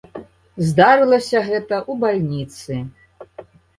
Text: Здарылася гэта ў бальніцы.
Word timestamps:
Здарылася 0.69 1.37
гэта 1.49 1.75
ў 1.91 1.93
бальніцы. 2.05 2.81